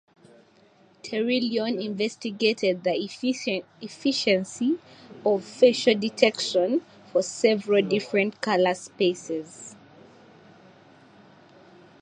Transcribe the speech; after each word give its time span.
Terrillon 1.03 1.79
investigated 1.79 2.83
the 2.83 3.07
efficiency 3.83 4.79
of 5.23 5.43
facial 5.43 5.93
detection 5.93 6.81
for 7.11 7.21
several 7.21 7.83
different 7.83 8.41
color 8.41 8.73
spaces. 8.73 9.75